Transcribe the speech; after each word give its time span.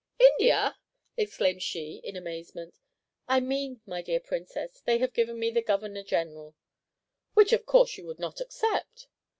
"India!" 0.19 0.79
exclaimed 1.15 1.61
she, 1.61 1.97
in 2.03 2.15
amazement. 2.15 2.79
"I 3.27 3.39
mean, 3.39 3.81
my 3.85 4.01
dear 4.01 4.19
Princess, 4.19 4.81
they 4.83 4.97
have 4.97 5.13
given 5.13 5.37
me 5.37 5.51
the 5.51 5.61
Governor 5.61 6.01
Generalship." 6.01 6.57
"Which, 7.35 7.53
of 7.53 7.67
course, 7.67 7.95
you 7.99 8.07
would 8.07 8.17
not 8.17 8.41
accept." 8.41 9.05